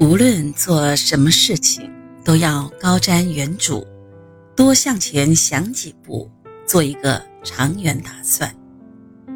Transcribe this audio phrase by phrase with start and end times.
[0.00, 1.92] 无论做什么事情，
[2.24, 3.86] 都要高瞻远瞩，
[4.56, 6.30] 多向前想几步，
[6.66, 8.50] 做一个长远打算。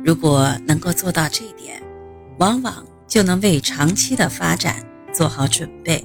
[0.03, 1.82] 如果能够做到这一点，
[2.39, 4.82] 往往就能为长期的发展
[5.12, 6.03] 做好准备。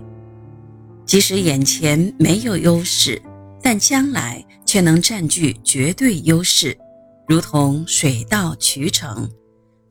[1.05, 3.21] 即使眼前没有优势，
[3.63, 6.77] 但将来却能占据绝对优势，
[7.29, 9.29] 如同水到渠成，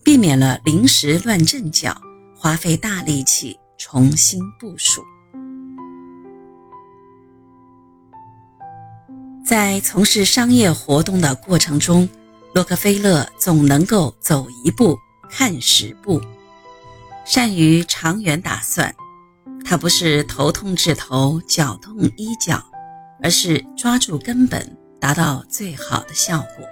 [0.04, 1.98] 避免了临时乱阵脚，
[2.36, 5.02] 花费大力气重新部署。
[9.46, 12.06] 在从事商业活动的过程中，
[12.52, 14.98] 洛克菲勒总能够走一步
[15.30, 16.20] 看十步，
[17.24, 18.94] 善于长远打算。
[19.64, 22.62] 他不是头痛治头，脚痛医脚，
[23.22, 26.66] 而是抓住根本，达到最好的效果。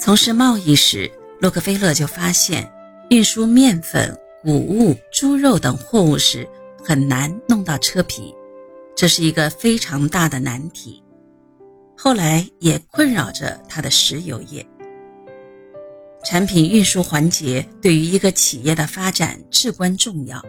[0.00, 2.68] 从事贸易时，洛克菲勒就发现，
[3.10, 6.46] 运输面粉、谷物、猪肉等货物时
[6.84, 8.34] 很难弄到车皮，
[8.94, 11.02] 这是一个非常大的难题。
[11.96, 14.64] 后来也困扰着他的石油业。
[16.26, 20.42] 产品运输环节对于一个企业的发展至关重要。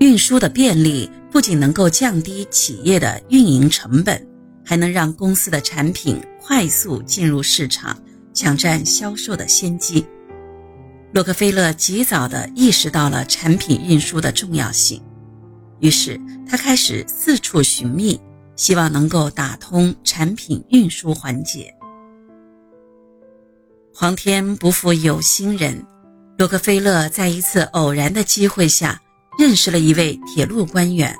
[0.00, 4.26] 运输的便利不仅能够降低企业的运营成本，
[4.64, 8.02] 还能让公司的产品快速进入市场，
[8.32, 10.06] 抢占销售的先机。
[11.14, 15.00] 洛克菲勒及早地意识到了产品运输的重要性，
[15.78, 18.20] 于是他开始四处寻觅，
[18.56, 21.72] 希望能够打通产品运输环节。
[23.94, 25.86] 皇天不负有心人，
[26.36, 29.00] 洛克菲勒在一次偶然的机会下。
[29.36, 31.12] 认识了一位铁路官员，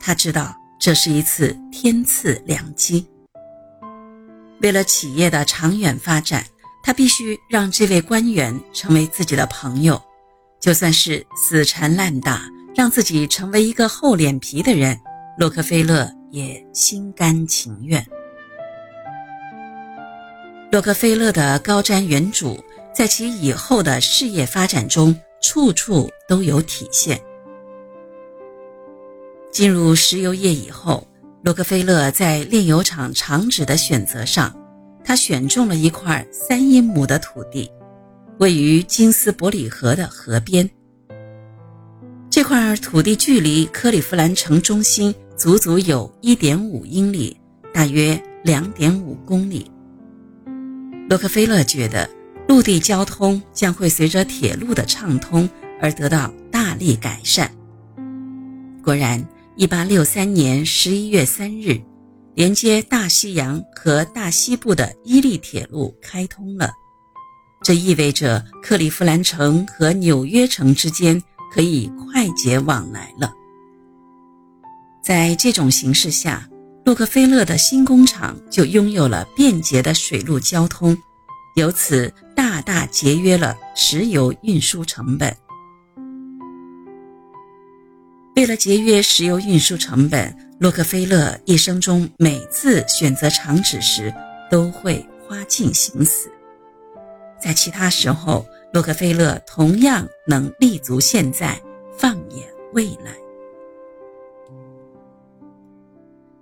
[0.00, 3.06] 他知道这是一次天赐良机。
[4.60, 6.44] 为了企业的长远发展，
[6.82, 10.00] 他必须让这位官员成为自己的朋友，
[10.60, 12.42] 就算是死缠烂打，
[12.74, 14.98] 让自己成为一个厚脸皮的人，
[15.38, 18.04] 洛克菲勒也心甘情愿。
[20.70, 22.58] 洛克菲勒的高瞻远瞩，
[22.94, 25.14] 在其以后的事业发展中。
[25.44, 27.20] 处处都有体现。
[29.50, 31.04] 进入石油业以后，
[31.42, 34.54] 洛克菲勒在炼油厂厂址的选择上，
[35.04, 37.70] 他选中了一块三英亩的土地，
[38.38, 40.68] 位于金斯伯里河的河边。
[42.30, 47.36] 这块土地距离克利夫兰城中心足足有一点五英里，
[47.72, 49.70] 大约两点五公里。
[51.08, 52.08] 洛克菲勒觉得。
[52.48, 55.48] 陆地交通将会随着铁路的畅通
[55.80, 57.50] 而得到大力改善。
[58.82, 59.24] 果然
[59.56, 61.80] ，1863年11月3日，
[62.34, 66.70] 连接大西洋和大西部的伊利铁路开通了。
[67.62, 71.22] 这意味着克利夫兰城和纽约城之间
[71.52, 73.32] 可以快捷往来了。
[75.02, 76.48] 在这种形势下，
[76.84, 80.96] 洛克菲勒的新工厂就拥有了便捷的水路交通。
[81.54, 85.36] 由此大大节约了石油运输成本。
[88.34, 94.14] 为了节约石油运输成本，洛克菲勒一生中每次选择厂址时
[94.48, 96.30] 都会花尽心思。
[97.42, 101.60] 在其他时候，洛克菲勒同样能立足现在，
[101.98, 103.12] 放眼未来。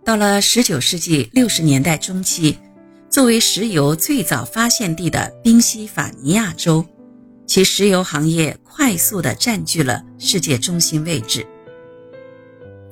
[0.04, 2.58] 到了十九世纪六十年代中期。
[3.08, 6.84] 作为石油最早发现地的宾夕法尼亚州，
[7.46, 11.46] 其石油行业快速地占据了世界中心位置。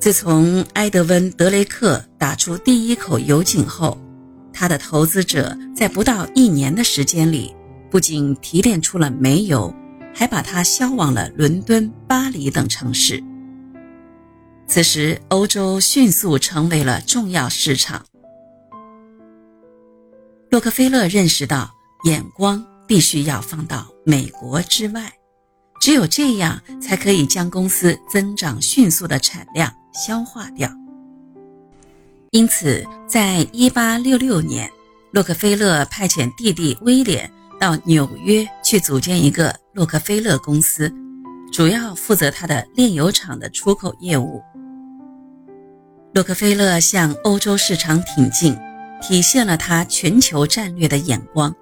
[0.00, 3.98] 自从埃德温·德雷克打出第一口油井后，
[4.52, 7.52] 他的投资者在不到一年的时间里，
[7.90, 9.74] 不仅提炼出了煤油，
[10.14, 13.22] 还把它销往了伦敦、巴黎等城市。
[14.68, 18.04] 此时，欧洲迅速成为了重要市场。
[20.48, 21.72] 洛克菲勒认识到，
[22.04, 25.12] 眼光必须要放到美国之外，
[25.80, 30.70] 只有这样才可以将公司增长迅速的产量消化掉。
[32.30, 34.70] 因此，在1866年，
[35.12, 40.92] 洛克菲勒派遣弟弟威廉到纽约去组建一个洛克菲勒公司，
[41.52, 44.42] 主要负责他的炼油厂的出口业务。
[46.12, 48.56] 洛克菲勒向欧洲市场挺进。
[49.00, 51.54] 体现了他全球战略的眼光。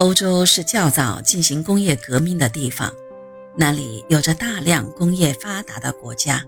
[0.00, 2.92] 欧洲是较早进行工业革命的地方，
[3.56, 6.44] 那里有着大量工业发达的国家，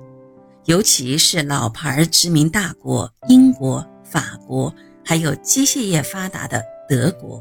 [0.65, 7.41] 尤其是老牌殖民大国英国、法国，还有机械业发达的德国，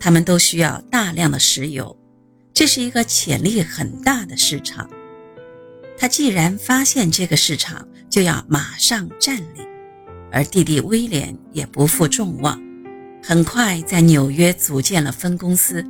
[0.00, 1.96] 他们都需要大量的石油，
[2.52, 4.90] 这是一个潜力很大的市场。
[5.96, 9.64] 他既然发现这个市场，就要马上占领。
[10.32, 12.60] 而弟弟威廉也不负众望，
[13.22, 15.84] 很快在纽约组建了分公司，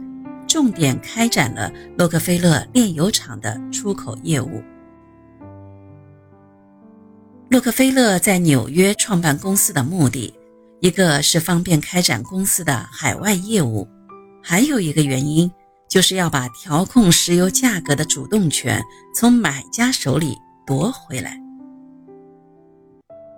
[0.49, 4.63] 重点开展了洛克菲勒炼油厂的出口业务。
[7.49, 10.35] 洛克菲勒在纽约创办公司的目的，
[10.81, 13.89] 一个是方便开展公司的海外业务，
[14.43, 15.51] 还有一个原因
[15.89, 18.83] 就是要把调控石油价格的主动权
[19.15, 20.37] 从买家手里
[20.67, 21.41] 夺回来。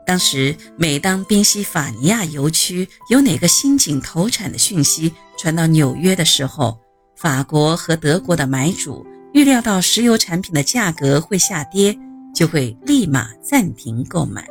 [0.04, 6.78] 当时，每当宾夕法尼亚油区有哪个新井投产的讯息传到纽约的时候，
[7.16, 11.96] 法国和德国的买主预料到石油产品的价格会下跌，
[12.34, 14.44] 就会立马暂停购买。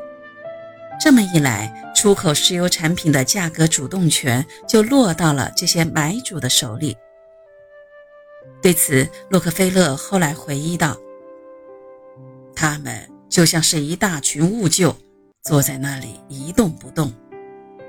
[1.03, 6.95] 这么一来，出口石油产品的价格主动权就落到了这些买主的手里。
[8.62, 10.95] 对此，洛克菲勒后来回忆道
[12.56, 14.95] ：“他们就像是一大群兀鹫。”
[15.43, 17.11] 坐在那里一动不动，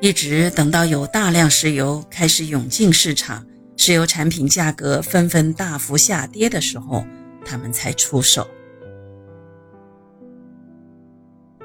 [0.00, 3.44] 一直等到有大量石油开始涌进市场，
[3.76, 7.04] 石油产品价格纷纷大幅下跌的时候，
[7.44, 8.48] 他们才出手。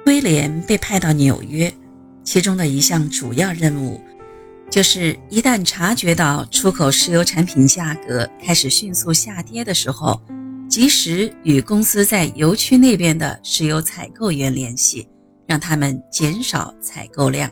[0.06, 1.74] 威廉被派到纽约，
[2.22, 4.02] 其中的一项主要任务，
[4.70, 10.22] 就是一旦察觉到出口石油产品价格开始迅速下跌的时候，
[10.70, 15.08] 及时与公司在油区那边的石油采购员联系。
[15.48, 17.50] 让他们减少采购量。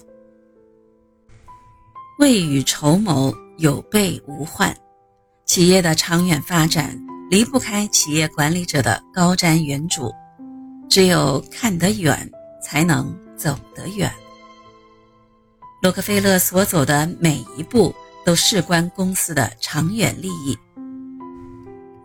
[2.20, 4.76] 未雨绸缪，有备无患。
[5.46, 7.00] 企业的长远发展
[7.30, 10.12] 离不开企业管理者的高瞻远瞩，
[10.90, 12.30] 只有看得远，
[12.62, 14.12] 才能走得远。
[15.82, 17.94] 洛克菲勒所走的每一步
[18.26, 20.58] 都事关公司的长远利益，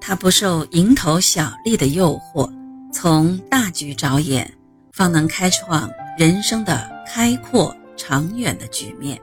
[0.00, 2.52] 他不受蝇头小利的诱惑，
[2.92, 4.59] 从大局着眼。
[5.00, 9.18] 方能开创人生的开阔、长远的局面。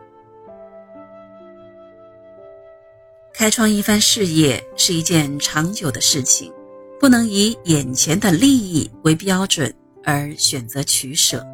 [3.31, 6.51] 开创一番事业是一件长久的事情，
[6.99, 9.71] 不能以眼前的利益为标准
[10.03, 11.45] 而选择取舍。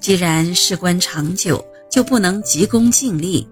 [0.00, 3.46] 既然事关长久，就不能急功近利，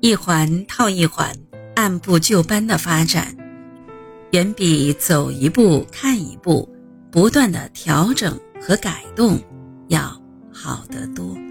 [0.00, 1.32] 一环套一环，
[1.76, 3.32] 按部就班的发展，
[4.32, 6.68] 远比走一步看一步。
[7.10, 9.40] 不断的调整和改动，
[9.88, 10.00] 要
[10.52, 11.49] 好得多。